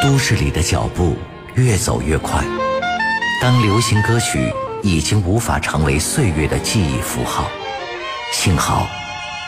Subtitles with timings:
[0.00, 1.16] 都市里的脚步
[1.54, 2.44] 越走越快，
[3.42, 7.50] 当流行歌曲已经无法成为岁月的记忆符号，
[8.32, 8.86] 幸好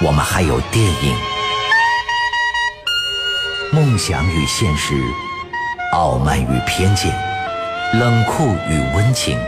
[0.04, 1.14] 我们还有电影。
[3.72, 5.00] 梦想与现实，
[5.92, 7.14] 傲慢与偏见，
[7.94, 9.38] 冷酷与温情，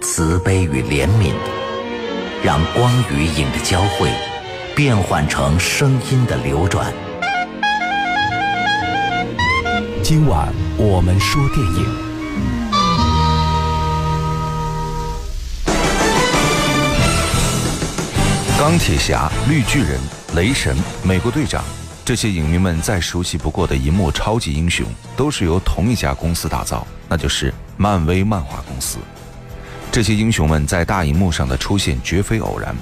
[0.00, 1.32] 慈悲与怜悯，
[2.44, 4.12] 让光与影的交汇
[4.76, 6.92] 变换成声音的流转。
[10.08, 11.84] 今晚我们说电影。
[18.56, 19.98] 钢铁侠、绿巨人、
[20.36, 21.64] 雷神、美国队长，
[22.04, 28.98] 这些影迷们再熟悉不过的银幕超级英雄，都是由同一家公司打造，那就是漫威漫画公司。
[29.90, 32.72] 这些英雄们在大荧幕上的出现绝非偶然，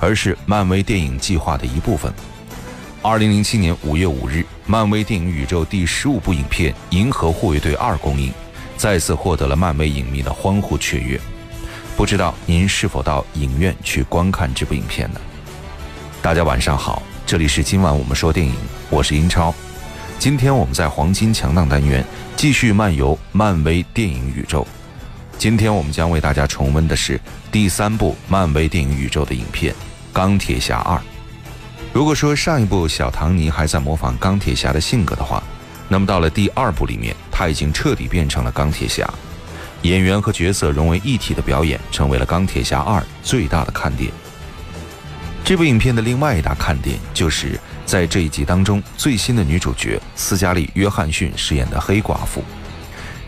[0.00, 2.12] 而是漫威电影计划的一部分。
[3.04, 8.32] 二零零七年五月五日，漫威电影宇宙第十五部影片《银河护卫队二》公映，
[8.76, 11.20] 再次获得了漫威影迷的欢呼雀跃。
[11.96, 15.20] 不知道您是否到影院去观看这部影片呢？
[16.22, 18.54] 大家晚上好，这里是今晚我们说电影，
[18.88, 19.52] 我是英超。
[20.20, 22.04] 今天我们在黄金强档单元
[22.36, 24.64] 继续漫游漫威电影宇宙。
[25.36, 29.74] 今天我们将为大家重温的是第三部漫威电影宇宙的影片
[30.12, 30.96] 《钢铁侠二》。
[31.92, 35.42] 如果说上一部小唐尼还在模仿钢铁侠的性格的话，
[35.88, 39.06] 那么到了第二部里面，他已经彻底变成了钢铁侠。
[39.82, 44.10] 演员和角色融为一体的表演，成为了钢铁侠二最大的看点。
[45.44, 52.42] 这部影片的另外一大看点，就是在这一集当中最新的女主角斯嘉丽·约翰逊饰演的黑寡妇。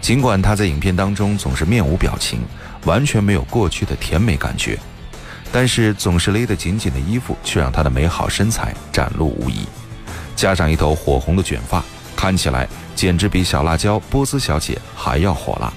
[0.00, 2.40] 尽管她在影片当中总是面无表情，
[2.86, 4.78] 完全没有过去的甜美感觉。
[5.56, 9.64] 但是总是勒得紧紧的衣服，却让她的美好身材展露无遗。
[10.34, 11.80] 加上一头火红的卷发，
[12.16, 15.72] 看起来简直比小辣椒波斯小姐还要火辣。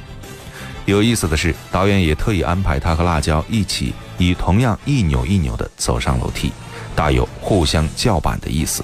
[0.86, 6.52] 有意思的是，导演也特意安排她和辣椒一起，以同样一扭一扭地走上楼梯，
[6.95, 8.83] 大有互相叫板的意思。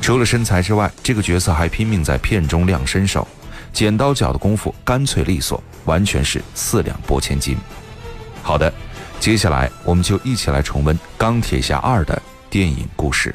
[0.00, 3.24] 除了身材之外，这个角色还拼命在片中亮身手，
[3.72, 7.56] 剪刀脚的功夫干脆利索，完全是四两拨千斤。
[8.42, 8.72] 好的。
[9.22, 13.32] 接下来，我们就一起来重温《钢铁侠二》的电影故事。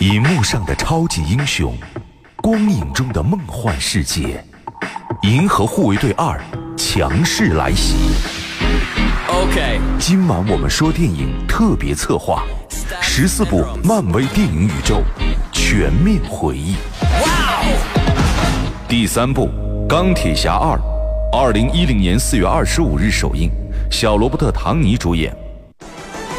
[0.00, 1.74] 银幕上的超级英雄，
[2.42, 4.44] 光影中的梦幻世界，
[5.26, 6.38] 《银河护卫队二》
[6.76, 7.94] 强势来袭。
[9.28, 12.42] OK，今晚我们说电影特别策划，
[13.00, 15.02] 十四部漫威电影宇宙
[15.52, 16.76] 全面回忆。
[17.00, 17.30] 哇
[17.62, 18.84] 哦！
[18.86, 19.48] 第三部
[19.86, 20.76] 《钢铁侠二》。
[21.34, 23.50] 二零一零年四月二十五日首映，
[23.90, 25.34] 小罗伯特·唐尼主演。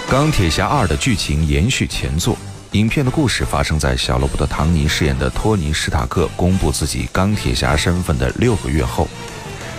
[0.12, 2.38] 《钢铁侠二》的剧情延续前作，
[2.74, 9.08] 影片的故事发生在小罗伯特·唐尼饰演的托尼·史塔克公布自己钢铁侠身份的六个月后。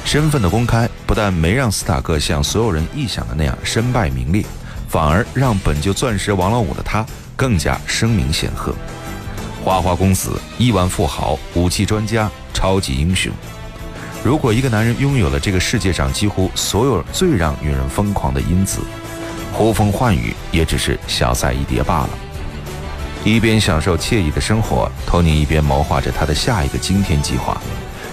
[0.05, 4.45] 身份的公开不但没让斯塔克像所有人臆想的那样身败名裂，
[4.89, 8.75] 反而让本就钻石王老五的他更加声名显赫。
[9.65, 13.33] 花花公子、亿万富豪、武器专家、超级英雄。
[14.25, 18.81] 如果一个男人拥有了这个世界上几乎所有最让女人疯狂的因子，
[19.53, 22.11] 呼风唤雨也只是小菜一碟罢了。
[23.23, 27.61] 一边享受惬意的生活，托尼一边谋划着他的下一个惊天计划：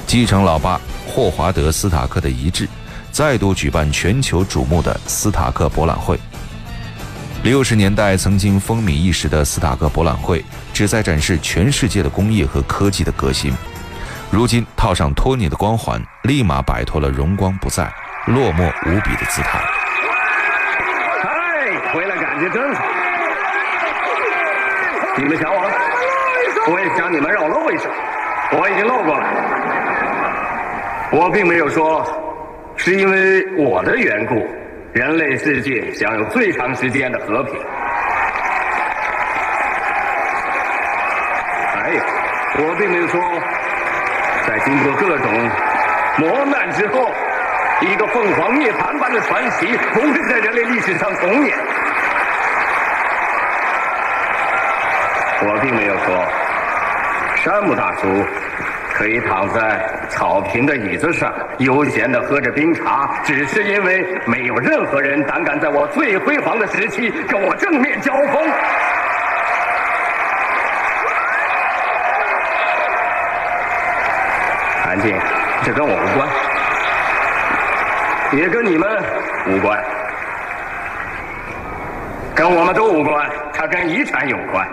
[0.05, 2.67] 继承老爸霍华德·斯塔克的遗志，
[3.09, 6.19] 再度举办全球瞩目的斯塔克博览会。
[7.43, 13.53] 六十年代曾经风靡一时的斯塔克博览会，旨在展示全世界的工业和科技的革新。
[14.31, 17.83] 如今套上托尼的光环，立马摆脱了荣光不再、
[18.27, 19.59] 落寞无比的姿态。
[21.21, 22.81] 嗨，回来感觉真好。
[25.17, 25.61] 你们想我，
[26.71, 27.93] 我也想你们绕了为什么？
[28.53, 29.27] 我已经露过了。
[31.11, 32.01] 我并没有说，
[32.77, 34.47] 是因为我的缘故，
[34.93, 37.53] 人类世界享有最长时间的和平。
[41.75, 42.01] 还有，
[42.65, 43.21] 我并没有说。
[44.47, 45.49] 在经过各种
[46.17, 47.11] 磨难之后，
[47.81, 51.57] 一个凤凰涅槃般的传奇不会在人类历史上重演。
[55.43, 56.25] 我并没有说，
[57.37, 58.23] 山姆大叔
[58.93, 68.47] 可以躺在草坪的椅子上悠闲的喝着冰茶，只是因为没有任何人胆敢在我最辉煌的时期跟我正面交锋。
[74.91, 75.17] 安静，
[75.63, 76.27] 这跟我无关，
[78.37, 78.89] 也跟你们
[79.47, 79.81] 无关，
[82.35, 83.25] 跟我们都无关。
[83.53, 84.67] 它跟遗产有关，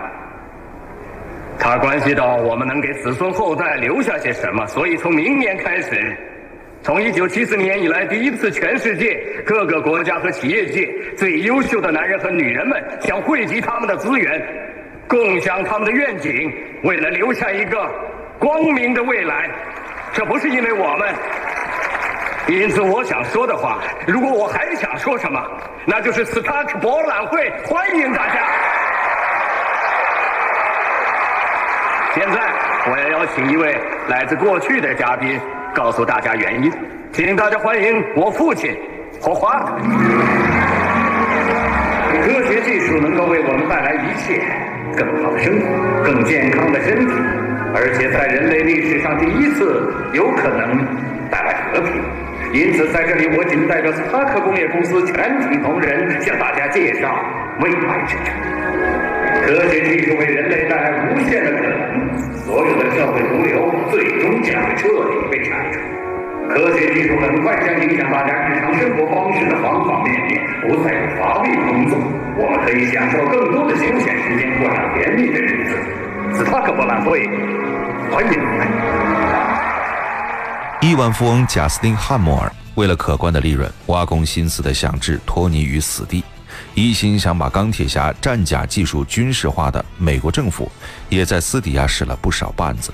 [1.56, 4.66] 它关系到我们能给子孙后代留下些什么。
[4.66, 6.16] 所以从明年开始，
[6.82, 9.14] 从一九七四年以来第一次，全世界
[9.46, 14.42] 各个国家和企业界最优秀的男人和女人们想汇集他们的资源，
[15.06, 17.88] 共享他们的愿景，为了留下一个
[18.40, 19.48] 光明的未来。
[20.18, 21.14] 这不是因为我们。
[22.48, 25.40] 因此，我想说的话，如果我还想说什么，
[25.86, 28.34] 那就是斯塔克博览会欢迎大家。
[32.16, 32.40] 现在，
[32.90, 35.40] 我要邀请一位来自过去的嘉宾，
[35.72, 36.72] 告诉大家原因。
[37.12, 38.76] 请大家欢迎我父亲
[39.20, 39.56] 霍华。
[42.24, 44.42] 科学技术能够为我们带来一切：
[44.96, 47.14] 更好的生活、更健康的身体，
[47.74, 50.86] 而且在人类历史上第一次有可能
[51.30, 51.92] 带来和平。
[52.52, 57.12] 因此，在这里，我仅代表斯塔克工业公司全体同仁向大家介绍
[57.60, 58.32] 未来之城。
[59.44, 65.80] 科学技术为人类带来无限的可能，所有的社会毒瘤最终将会彻底被铲除。
[66.48, 71.98] 科学技术很快将影响大家日常生活方式的方方面面，不再有乏味工作，
[72.38, 75.76] 我们可以享受更多的休闲时间，过上甜蜜的日子。
[76.34, 77.26] 斯帕克博览会，
[78.10, 78.38] 欢迎。
[80.80, 86.22] 亿万富翁贾斯汀·汉默尔为了可观的利润，挖空心思的想置托尼于死地，
[86.74, 90.70] 一心想把钢铁侠战甲技术军事化的美国政府，
[91.08, 92.92] 也在私底下使了不少绊子。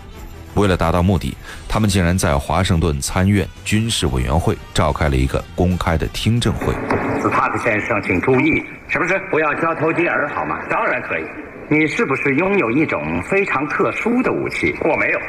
[0.54, 1.36] 为了达到目的，
[1.68, 6.72] 他们竟然在华盛顿参院军事委员会召开了一个公开的听证会。
[7.20, 10.58] 斯塔克先生，请注意，是不是不要交头接耳，好吗？
[10.70, 11.24] 当然可以。
[11.68, 14.74] 你是不是拥有一种非常特殊的武器？
[14.82, 15.20] 我没有。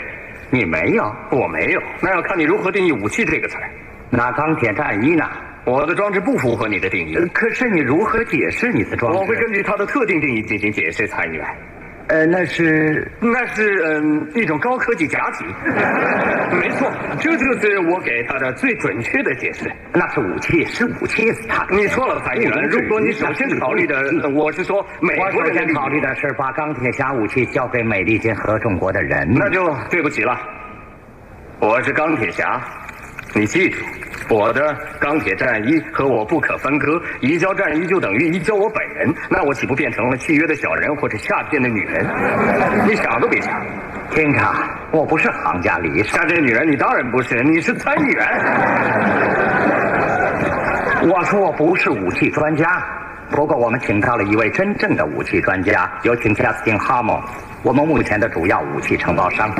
[0.51, 3.69] 你没有，我没有，那要看你如何定义“武器”这个词儿。
[4.10, 5.25] 那钢铁战衣呢？
[5.66, 7.16] 我的装置不符合你的定义。
[7.33, 9.18] 可是你如何解释你的装置？
[9.18, 11.45] 我会根据它的特定定义进行解释，参议员。
[12.07, 15.46] 呃，那是那是嗯一种高科技假体，
[16.56, 19.72] 没错，这就是我给他的最准确的解释。
[19.92, 22.63] 那是武器，是武器，他你错了，参议员。
[22.69, 30.38] 如果你首先考虑的，我是说美国首先考虑的是把钢铁侠武器交给美利坚合众国的人，那就对不起了。
[31.60, 32.62] 我是钢铁侠，
[33.36, 33.84] 你记住。
[34.28, 42.04] 我的钢铁战衣和我不可分割，移交战衣就等于移交我本人，那我岂不变成了契约的小人或者下贱的女人？
[42.88, 43.54] 你想都别想！
[44.10, 44.56] 厅长，
[44.90, 48.26] 我不是行家里手下贱女人，你当然不是，你是参议员。
[51.08, 52.84] 我说我不是武器专家，
[53.30, 57.22] 不过我们请到了一位真正的武器专家，有请贾斯汀·哈蒙，
[57.62, 59.54] 我们目前的主要武器承包商。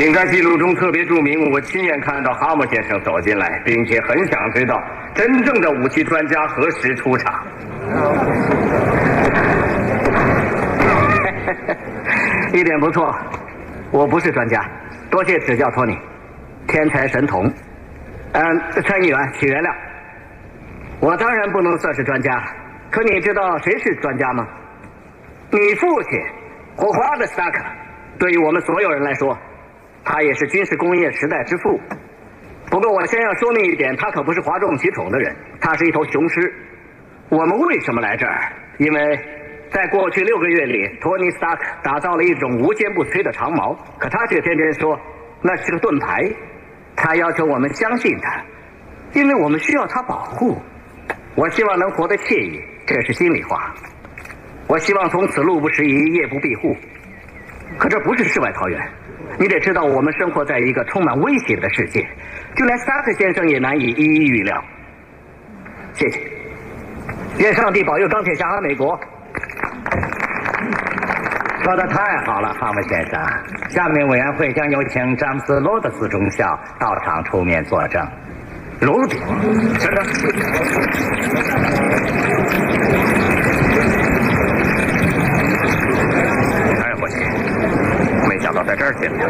[0.00, 4.82] 请在记录中特别注明，我亲眼看到哈姆先生走进来，并且很想知道
[5.14, 7.46] 真正的武器专家何时出场。
[12.54, 13.14] 一点不错，
[13.90, 14.66] 我不是专家，
[15.10, 15.94] 多谢指教，托尼，
[16.66, 17.44] 天才神童。
[18.32, 19.70] 嗯，参议员，请原谅，
[21.00, 22.42] 我当然不能算是专家。
[22.90, 24.48] 可你知道谁是专家吗？
[25.50, 26.18] 你父亲，
[26.74, 27.62] 霍华德·斯塔克。
[28.18, 29.38] 对于我们所有人来说。
[30.04, 31.80] 他也是军事工业时代之父。
[32.70, 36.54] 不过，我先要说明一点，他可不是哗众取宠的人，他是一头雄狮。
[37.28, 38.52] 我们为什么来这儿？
[38.78, 39.18] 因为
[39.70, 44.98] 在过去六个月里，托尼·斯塔克打造了一种无坚不摧的长矛，可他却天天说
[45.42, 46.30] 那是个盾牌。
[46.96, 48.42] 他要求我们相信他，
[49.14, 50.56] 因为我们需要他保护。
[51.34, 53.74] 我希望能活得惬意，这是心里话。
[54.66, 56.76] 我希望从此路不拾遗，夜不闭户。
[57.78, 58.80] 可这不是世外桃源。
[59.38, 62.06] 你得知道，我们生活在一个充满威胁的世界，
[62.56, 64.62] 就连萨克先生也难以一一预料。
[65.94, 66.20] 谢谢，
[67.38, 68.98] 愿上帝保佑钢铁侠和美国。
[71.62, 73.20] 说的太好了，哈姆先生。
[73.70, 78.06] 下面委员会将有请詹姆斯·罗德斯中校到场出面作证。
[78.80, 79.16] 罗德，
[79.78, 80.04] 先生。
[88.64, 89.26] 在这儿见面，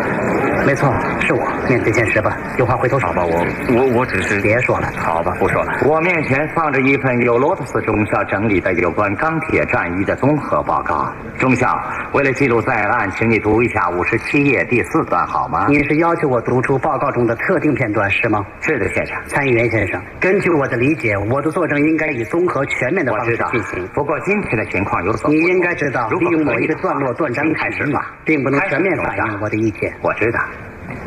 [0.67, 1.41] 没错，是我。
[1.69, 3.25] 面对现实吧，有话回头说吧。
[3.25, 5.73] 我我我只是别说了，好吧，不说了。
[5.87, 11.13] 我面前放着一份由罗德斯中校整理的有关钢铁战役的综合报告。
[11.39, 11.79] 中校，
[12.13, 15.67] 为了记录在案，请你读一下五十七页第四段好吗？
[15.69, 18.45] 你是要求我读出报告中的特定片段是吗？
[18.61, 19.17] 是的，先生。
[19.27, 23.87] 参议员先生，根据我的理解，我的作证应该以综合全面的方式进行。
[23.95, 29.39] 不过今天的情况有所你应该知道，利用某一个段落断章开始嘛，并不能全面反映。
[29.41, 30.41] 我的意见，我知道，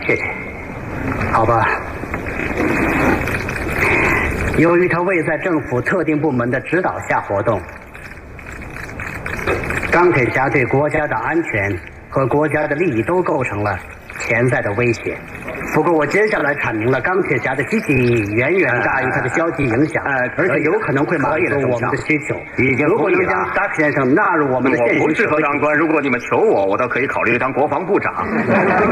[0.05, 0.23] 谢谢。
[1.31, 1.67] 好吧。
[4.57, 7.59] 由于他未在政府特定部门的指导下活动，
[9.91, 11.75] 钢铁侠对国家的安全
[12.09, 13.77] 和国家的利益都构成了
[14.19, 15.17] 潜在的威胁。
[15.73, 22.35] 不过，我接下来阐明了钢铁侠的积极意义远远大于他的消极影响，呃而且有可能会满足我们的需求。
[22.57, 28.13] 已经如果能将达克先生纳入我们的现我不适合当官，如果你们求我，我倒可以考虑当国防部长，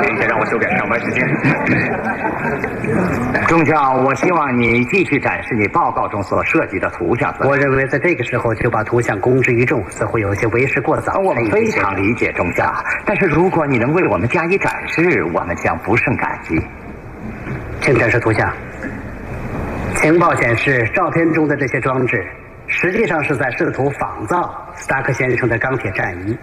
[0.01, 1.27] 并且让我修改上班时间。
[3.47, 7.33] 中校，我希望你继续展示你报告中所涉及的图像。
[7.41, 11.19] 我认为在这个时候就把图像公之于众，似乎有些为时过早。
[11.19, 12.73] 我们非常理解中校，
[13.05, 16.59] 但是如果你能为我们加以展示，我们将不胜感激。
[17.81, 18.51] 请展示图像。
[19.95, 22.25] 情报显示，照片中的这些装置
[22.67, 26.37] 实际上是在试图仿造斯达克先生的钢铁战衣。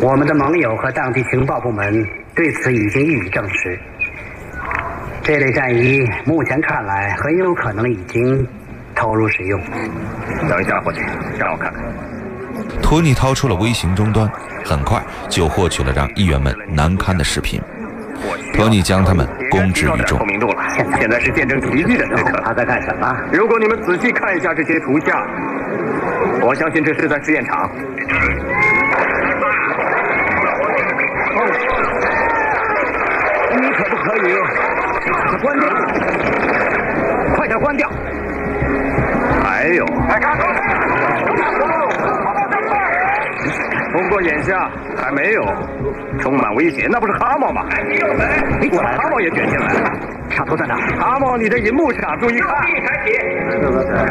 [0.00, 2.04] 我们的盟友和当地情报部门
[2.34, 3.78] 对此已经予以证实。
[5.22, 8.46] 这类战衣目前看来很有可能已经
[8.94, 9.60] 投入使用。
[10.48, 11.00] 等一下，伙计，
[11.38, 11.82] 让我看看。
[12.82, 14.28] 托尼掏出了微型终端，
[14.64, 17.60] 很快就获取了让议员们难堪的视频。
[18.54, 20.18] 托尼将他们公之于众。
[20.98, 22.40] 现在是见证奇迹的时刻。
[22.44, 23.16] 他在干什么？
[23.32, 25.26] 如果你们仔细看一下这些图像，
[26.40, 27.70] 我相信这是在试验场。
[33.60, 34.34] 你可不可以
[35.12, 35.68] 把它关掉？
[37.36, 37.90] 快点关掉！
[39.42, 39.84] 还有。
[44.14, 45.42] 不过眼下还没有，
[46.20, 47.66] 充满威胁，那不是哈猫吗？
[48.60, 49.90] 你过来，哈猫也卷进来了。
[50.30, 50.76] 插头在哪？
[51.00, 52.54] 哈猫，你的银幕上注意看。
[52.60, 52.70] 开
[53.04, 53.10] 启。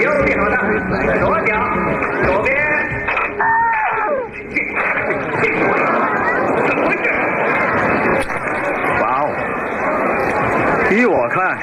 [0.04, 0.58] 右脚的，
[1.22, 1.56] 左脚，
[2.26, 2.54] 左边。
[9.02, 9.32] 哇哦！
[10.92, 11.58] 依我看，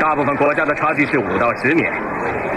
[0.00, 1.92] 大部分国家的差距是五到十年。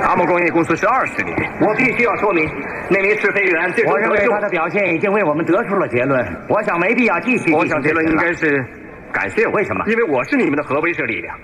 [0.03, 1.35] 阿莫工业公司是二十年。
[1.61, 2.47] 我必须要说明，
[2.89, 6.25] 那名试飞员，我认为他的表现已经为我们得出了结论。
[6.49, 7.53] 我想没必要继续。
[7.53, 8.63] 我想结论应该是
[9.11, 9.45] 感谢。
[9.47, 9.83] 为什么？
[9.87, 11.35] 因为我是你们的核威慑力量。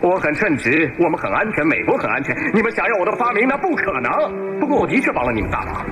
[0.00, 2.34] 我很称职，我们很安全，美国很安全。
[2.54, 4.58] 你们想要我的发明，那不可能。
[4.60, 5.84] 不过我的确帮了你们大忙。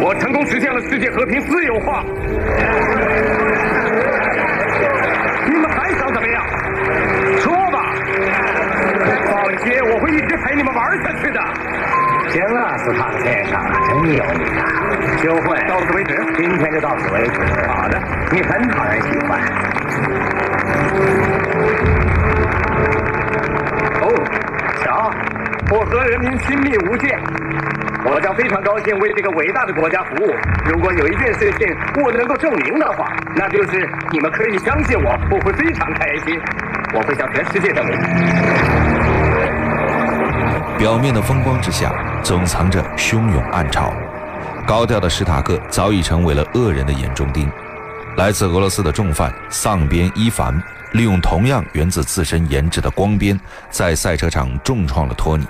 [0.00, 2.04] 我成功实现了世界和平私有化。
[5.46, 6.44] 你们还想怎么样？
[7.38, 7.94] 说吧。
[9.26, 11.40] 放心，我会一直陪你们玩下去的。
[12.30, 14.66] 行了，斯塔克先生，真有你啊！
[15.22, 16.16] 休会，到此为止。
[16.36, 17.40] 今天就到此为止。
[17.68, 18.00] 好的，
[18.32, 19.40] 你很讨人喜欢。
[24.02, 24.08] 哦，
[24.82, 25.10] 瞧，
[25.70, 27.18] 我和人民亲密无间，
[28.04, 30.34] 我将非常高兴为这个伟大的国家服务。
[30.66, 36.40] 如果有一件事情我能够证明的话，那就是你们可以相信我，我会非常开心。
[36.92, 38.79] 我会向全世界证明。
[40.80, 41.92] 表面的风光之下，
[42.24, 43.92] 总藏着汹涌暗潮。
[44.66, 47.52] 高调的史塔克早已成为了恶人的眼中钉。
[48.16, 50.58] 来自俄罗斯的重犯丧边伊凡，
[50.94, 53.38] 利用同样源自自身研制的光鞭，
[53.70, 55.46] 在赛车场重创了托尼。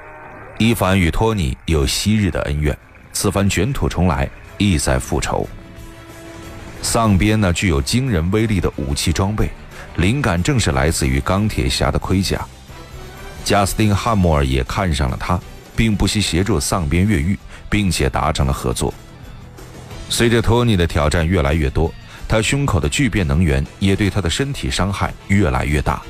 [0.58, 2.76] 伊凡与托尼有昔日的恩怨，
[3.12, 5.48] 此番卷土重来，意在复仇。
[6.82, 9.48] 丧边那具有惊人威力的武器装备，
[9.94, 12.44] 灵感正是来自于钢铁侠的盔甲。
[13.44, 15.40] 贾斯汀·汉默尔也看上了他，
[15.74, 18.92] 并不惜协助丧边越狱，并且达成了合作。
[20.08, 21.92] 随着托尼的挑战越来越多，
[22.28, 26.02] 他胸口的聚变能源也对他的身体伤害越来越大。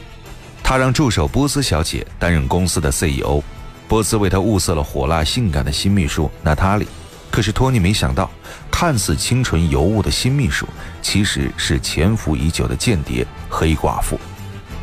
[0.63, 3.43] 他让助手波斯小姐担任公司的 CEO，
[3.89, 6.87] 波斯为他物色了火辣性感的新秘书娜塔莉。
[7.31, 8.31] 可是托尼没想到，
[8.71, 10.67] 看似清纯尤物的新秘书，
[11.01, 14.19] 其实是潜伏已久的间谍黑寡妇。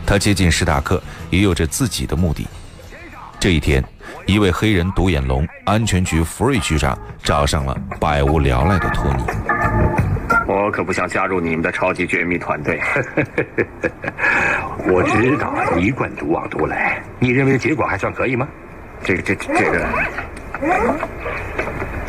[0.06, 2.48] 他接近史塔克也有着自己的目的。
[3.39, 3.84] 这一天，
[4.25, 9.24] 一位黑人独眼龙安全局福瑞局长找上了百无聊赖的托尼。
[10.48, 12.79] 我可不想加入你们的超级绝密团队。
[14.89, 18.48] 我知道一贯独往独来，你认为结果还算可以吗？
[19.03, 19.88] 这个、这、这个，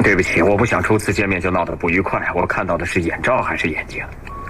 [0.02, 2.26] 对不起，我不想初次见面就闹得不愉快。
[2.34, 4.02] 我看到的是眼罩还是眼睛？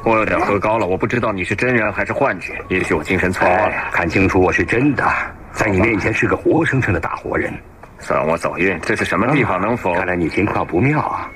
[0.04, 2.54] 我有点喝高了，我不知道你是真人还是幻觉。
[2.68, 3.76] 也许我精神错乱了。
[3.92, 5.04] 看清楚，我是真的，
[5.52, 7.52] 在你面前是个活生生的大活人。
[7.98, 9.60] 算我走运，这是什么地方？
[9.60, 9.92] 能否？
[9.94, 11.28] 看来你情况不妙啊。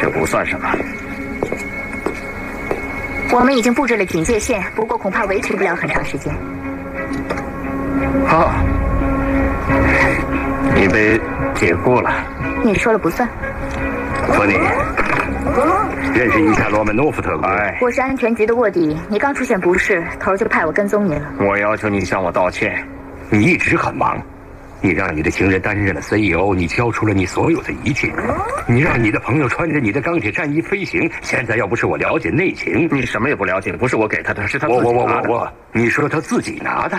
[0.00, 0.68] 这不算什么。
[3.32, 6.34] 我们已经布置了警戒线，不过恐怕维持不了很长时间。
[8.26, 8.50] 好，
[10.74, 11.18] 你被
[11.54, 12.10] 解雇了。
[12.64, 13.28] 你说了不算。
[14.32, 14.54] 托尼，
[16.14, 17.48] 认识一下罗曼诺夫特工。
[17.80, 21.32] 我是安全局的卧底，你刚出现不适，头就派我跟踪你了。
[21.38, 22.84] 我要求你向我道歉。
[23.30, 24.20] 你一直很忙。
[24.82, 28.10] 你让你的情人担任了 CEO，你交出了你所有的一切。
[28.66, 31.10] 你让你的朋友穿着你的钢铁战衣飞行。
[31.20, 33.72] 现在要不是我了解内情，你什么也不了解。
[33.72, 36.98] 不是我给他的，是他自己我我我我我，你说他自己拿的？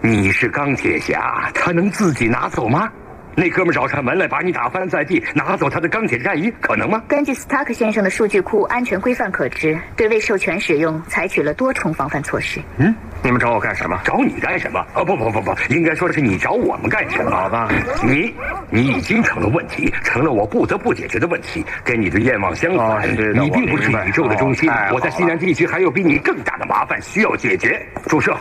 [0.00, 2.90] 你是钢铁侠，他能自己拿走吗？
[3.34, 7.02] 那哥们找上门来，把你打翻在地，拿走他的钢铁战衣，可能吗？
[7.08, 12.60] 根据斯塔克先生的数据库安全规范可知，对未授权使用采取了多重防范措施。
[12.76, 13.98] 嗯，你们找我干什么？
[14.04, 14.84] 找你干什么？
[14.94, 17.30] 哦不不不不，应该说的是你找我们干什么？
[17.30, 17.68] 好吧，
[18.04, 18.34] 你
[18.68, 21.64] 你已经成了问题，成了我不得不解决的问题。
[21.82, 24.70] 跟你的愿望相反，你并不是宇宙的中心。
[24.92, 27.80] 我在西南地区还有比你更大的麻烦需要解决。
[28.06, 28.36] 注射。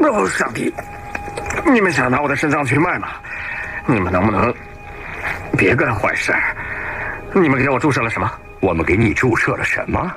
[0.00, 0.72] 哦，上帝！
[1.70, 3.08] 你们想拿我的肾脏去卖吗？
[3.86, 4.52] 你们能不能
[5.56, 6.32] 别干坏事？
[7.34, 8.30] 你们给我注射了什么？
[8.60, 10.12] 我们给你注射了什么？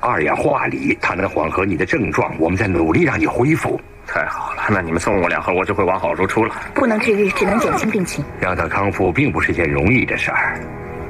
[0.00, 2.32] 二氧化锂，它能缓和你的症状。
[2.38, 3.80] 我们在努力让你恢复。
[4.06, 6.54] 太好了，那你们送我两盒，我就会完好如初了。
[6.74, 8.24] 不能治愈，只能减轻病情。
[8.40, 10.60] 让他康复并不是件容易的事儿。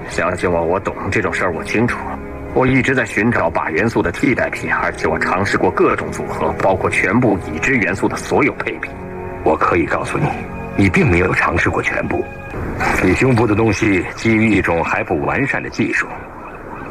[0.08, 1.98] 相信我，我懂这种事儿，我清楚。
[2.54, 8.88] 我一直在寻找靶元素的替代品，而且我尝试过各种组合，包括全部已知元素的所有配比。
[9.46, 10.26] 我可以告诉你，
[10.76, 12.24] 你并没有尝试过全部。
[13.00, 16.08] 你胸部的东西基于一种还不完善的技术，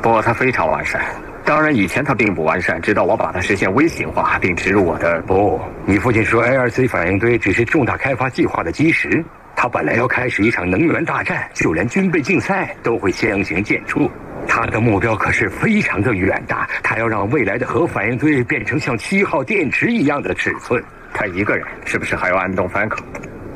[0.02, 1.02] 不过它非常完善。
[1.44, 5.22] 当然，以前它并不完善，直到我把它实现微型化并植入我的。
[5.24, 9.22] 不，你父亲说 ARC 反应堆只是重大开发计划的基石。
[9.54, 14.10] 他本来要开始一场能源大战，就连军备竞赛都会相形见绌。
[14.48, 20.82] 他的目标可是非常的远大，他要让未来的核反应堆变成像七号电池一样的尺寸。
[21.18, 23.02] 他一个人，是不是还有安东·范克？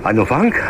[0.02, 0.62] 安东·范克，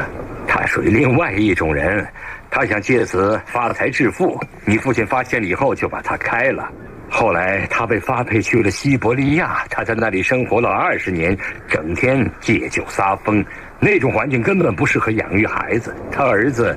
[0.47, 2.03] 他属于另外一种人，
[2.49, 4.41] 他想借此发财致富。
[4.65, 6.67] 你父亲发现了以后，就把他开了。
[7.07, 13.45] 后来他被发配去了西伯利亚，他在那里生活了二十年，整天借酒撒疯，
[13.79, 15.95] 那种环境根本不适合养育孩子。
[16.11, 16.75] 他儿子，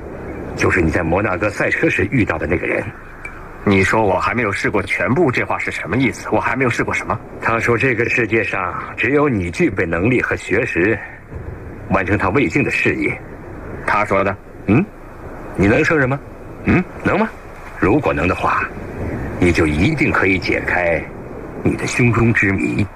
[0.57, 2.85] 就是你在摩纳哥赛车时遇到的那个人。
[3.64, 6.28] 你说我还没有试过全部，这话是什么意思？
[6.33, 7.19] 我还没有试过什么？
[7.41, 10.99] 他说这个世界上只有你具备能力和学识，
[11.91, 13.17] 完成他未竟的事业。
[13.86, 14.36] 他说的。
[14.67, 14.84] 嗯，
[15.56, 16.19] 你能胜任吗？
[16.65, 17.28] 嗯，能吗？
[17.78, 18.65] 如果能的话，
[19.39, 21.02] 你就一定可以解开
[21.63, 22.86] 你的胸中之谜。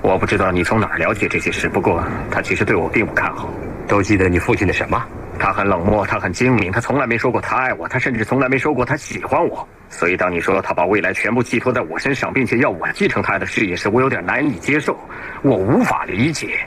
[0.00, 3.52] 我不知道你从哪儿了解这些事，不过他其实对我并不看好。
[3.88, 5.04] 都记得你父亲的什么？
[5.38, 9.66] 他很冷漠，他很精明，他从来没说过他爱我，他甚至从来没说过他喜欢我。
[9.90, 14.98] 所以，当你说他把未来全部寄托在我身上，并且要我继承他的事业时，我有点难以接受，
[15.42, 16.58] 我无法理解。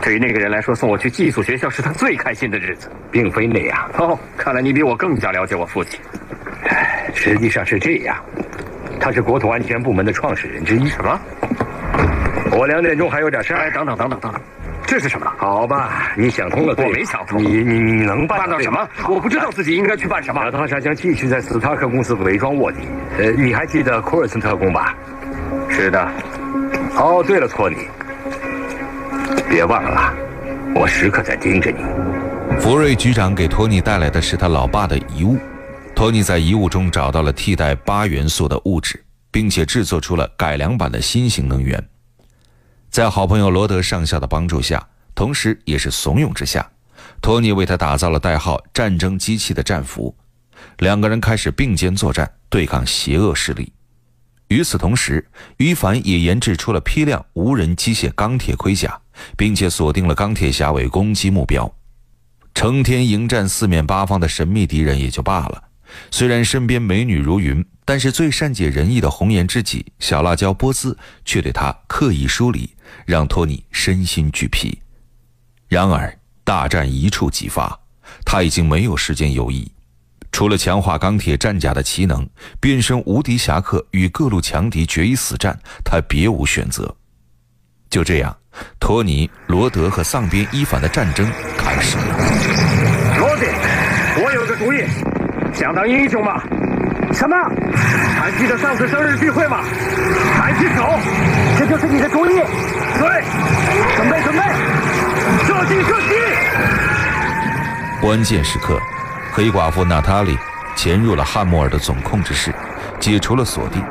[0.00, 3.90] 对于那个人来说，送我去寄宿学校是他最开心的日子，并非那样。
[3.98, 6.00] 哦，看来你比我更加了解我父亲。
[7.14, 8.16] 实际上是这样，
[8.98, 10.88] 他是国土安全部门的创始人之一。
[10.88, 11.20] 什么？
[12.52, 13.60] 我两点钟还有点事儿。
[13.60, 14.40] 哎，等等等等等等。
[14.92, 15.32] 这是什么？
[15.38, 16.74] 好吧，你想通了。
[16.76, 17.42] 我没想通。
[17.42, 18.86] 你你你能办到什么？
[19.08, 20.50] 我不知道自己应该去办什么。
[20.50, 22.80] 他将继续在斯塔克公司伪装卧底。
[23.16, 24.94] 呃，你还记得库尔森特工吧？
[25.70, 25.98] 是的。
[26.98, 27.76] 哦，对了，托尼，
[29.48, 30.12] 别忘了，
[30.74, 31.78] 我时刻在盯着你。
[32.60, 35.38] 福瑞局长给托尼带来的是他老爸的遗物。
[35.94, 41.82] 托尼在遗物中找到了替代八元素的物质，并且制作出了改良版的新型能源。
[42.92, 46.70] 在好朋友罗德上校的帮助下，同时也是怂恿之下，
[47.22, 50.14] 托尼为他打造了代号“战争机器”的战俘。
[50.80, 53.72] 两个人开始并肩作战，对抗邪恶势力。
[54.48, 55.26] 与此同时，
[55.56, 59.00] 于凡也研制出了批量无人机械钢铁盔甲，
[59.38, 61.74] 并且锁定了钢铁侠为攻击目标。
[62.54, 65.62] 成天迎战四面八方的神秘敌人也就罢了，
[66.10, 72.70] 虽然身边美女如云，但是最善解人意的红颜知己小辣椒波斯却对他刻意疏离。
[73.06, 74.80] 让托尼身心俱疲。
[75.68, 77.78] 然而，大战一触即发，
[78.24, 79.66] 他已经没有时间犹豫。
[80.30, 82.26] 除了强化钢铁战甲的奇能，
[82.58, 86.94] 变身无敌侠客与各路强敌决一死战，他别无选择。
[87.90, 88.34] 就这样，
[88.80, 92.04] 托尼、罗德和丧边伊凡的战争开始了。
[93.18, 93.46] 罗德，
[94.24, 94.84] 我有个主意，
[95.54, 96.42] 想当英雄吗？
[97.12, 97.36] 什么？
[98.18, 99.60] 还记得上次生日聚会吗？
[100.34, 100.98] 抬起手，
[101.58, 102.30] 这就是你的主意。
[102.98, 103.24] 对，
[103.96, 104.42] 准备准备，
[105.46, 106.14] 射击射击！
[108.00, 108.80] 关键时刻，
[109.32, 110.36] 黑寡妇娜塔莉
[110.74, 112.52] 潜入了汉默尔的总控制室，
[112.98, 113.82] 解除了锁定。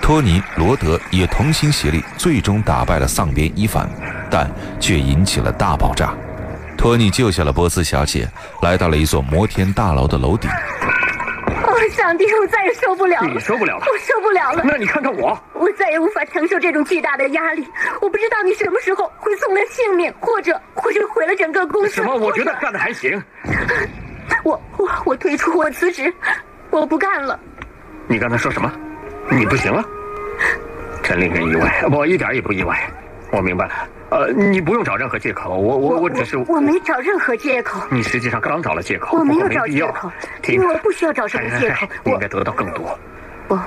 [0.00, 3.88] 托尼、罗德也同心协力，最终打败了丧边伊凡，
[4.30, 6.10] 但却引起了大爆炸。
[6.76, 8.28] 托尼救下了波斯小姐，
[8.62, 10.48] 来到了一座摩天大楼的楼顶。
[11.90, 13.28] 上帝，我再也受不了了！
[13.28, 13.86] 你受不了了？
[13.90, 14.62] 我受不了了！
[14.64, 17.66] 那你看看我，我再也无法承受这种巨大的压力。
[18.00, 21.90] 我不知道你什么时候会送了性命，或者或者毁了整个公司。
[21.90, 22.14] 什么？
[22.16, 23.22] 我觉得干的还行。
[24.44, 26.12] 我我我退出，我辞职，
[26.70, 27.38] 我不干了。
[28.06, 28.72] 你刚才说什么？
[29.30, 29.84] 你不行了？
[31.02, 32.78] 真令人意外，我一点也不意外。
[33.30, 33.72] 我明白了，
[34.10, 37.78] 呃，你不用找任何借口，我我我只是我没找任何借口。
[37.90, 40.10] 你实际上刚找了借口，我没有找借口，
[40.46, 41.86] 因为我不需要找什么借口。
[42.04, 42.98] 你应该得到更多。
[43.46, 43.58] 不，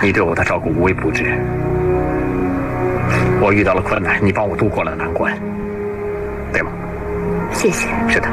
[0.00, 1.38] 你对我的照顾无微不至。
[3.40, 5.38] 我遇到了困难，你帮我度过了难关，
[6.50, 6.70] 对吗？
[7.52, 7.88] 谢谢。
[8.08, 8.28] 是的。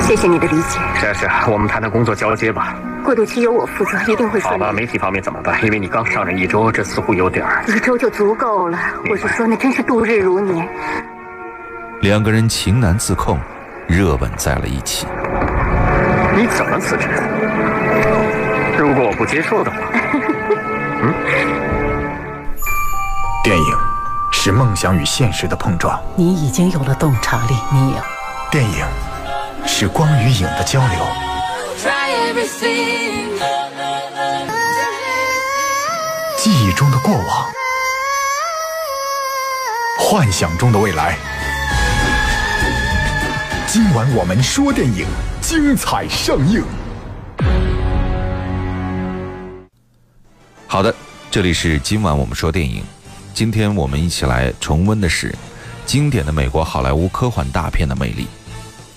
[0.00, 0.80] 谢谢你的理解。
[0.94, 2.74] 是啊是啊，我们谈谈工作交接吧。
[3.08, 4.58] 过渡期由我负责，一定会顺利。
[4.60, 5.64] 好吧，媒体方面怎么办？
[5.64, 7.64] 因为你刚上任一周，这似乎有点儿。
[7.66, 8.78] 一周就足够了。
[9.08, 10.68] 我是说，那真是度日如年。
[12.02, 13.38] 两个人情难自控，
[13.86, 15.06] 热吻在了一起。
[16.36, 17.08] 你怎么辞职？
[18.76, 19.78] 如果我不接受的话，
[21.00, 21.14] 嗯？
[23.42, 23.74] 电影
[24.30, 25.98] 是梦想与现实的碰撞。
[26.14, 28.02] 你已经有了洞察力，你有。
[28.50, 28.84] 电影。
[29.66, 30.98] 是光与影的交流，
[36.36, 37.50] 记忆中的过往，
[39.98, 41.16] 幻想中的未来。
[43.66, 45.06] 今晚我们说电影，
[45.40, 46.62] 精彩上映。
[50.66, 50.94] 好的，
[51.30, 52.84] 这里是今晚我们说电影。
[53.32, 55.34] 今天我们一起来重温的是
[55.86, 58.26] 经典的美国好莱坞科幻大片的魅力。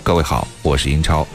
[0.02, 1.26] 各位好，我是英超。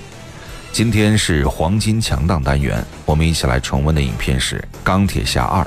[0.77, 5.63] 今天是黄金强档单元，我们一起来重温的影片是《钢铁侠二》。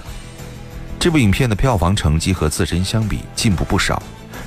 [1.01, 4.01] 这部影片的票房成绩和自身相比进步不少，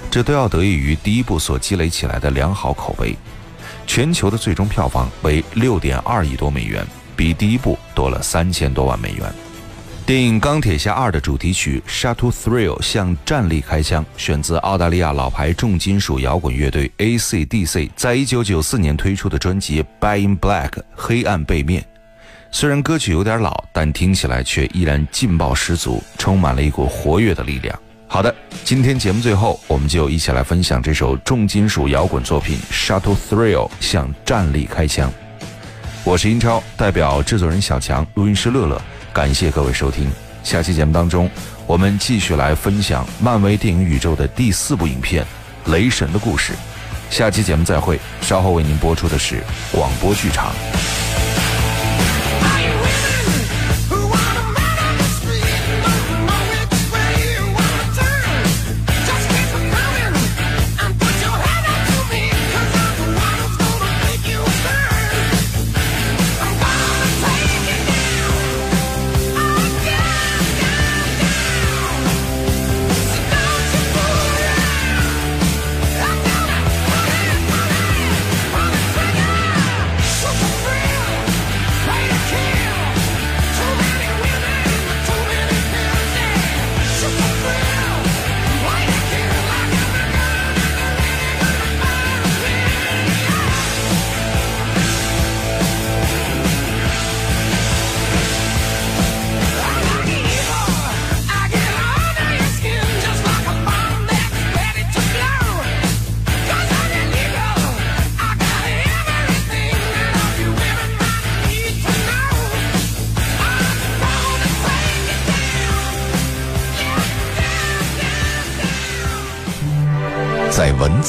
[0.09, 3.13] 这都要得益于第一部所积累起来的良好口碑。
[3.85, 9.33] 全球的最终票房为六点二亿多美元，比第一部多了三千多万美元。
[10.05, 21.85] 电影《钢铁侠二》的主题曲《Shut to Thrill》向战力开枪，选自澳大利亚老牌重金属摇滚乐队 AC/DC 在一九九四年推出的专辑《b y in Black》黑暗背面。
[22.51, 27.79] 虽然歌曲有点老，但听起来却依然劲爆十足，充满了一股活跃的力量。
[28.05, 28.35] 好的，
[28.65, 35.09] 今天节目最后，我们就一起来分享这首重金属摇滚作品《Shut to Thrill》向战力开枪。
[36.03, 38.81] 我是英超，代表制作人小强，录音师乐乐。
[39.13, 40.09] 感谢各位收听，
[40.43, 41.29] 下期节目当中，
[41.67, 45.23] 我们继续来分享漫威电影宇宙的第四部影片
[45.71, 46.53] 《雷神的故事》。
[47.15, 50.51] 下期节目再会，稍后为您播出的是广播剧场。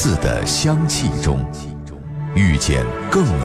[0.05, 1.43] 在文字的香气中，
[2.35, 3.25] 遇见更。